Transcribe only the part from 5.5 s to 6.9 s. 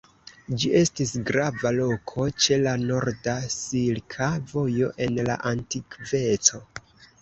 antikveco.